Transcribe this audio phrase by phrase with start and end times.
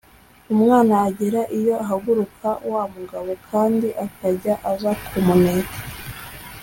[0.53, 5.77] umwana agera iyo ahaguruka; wa mugabo kandi akajya aza kumuneka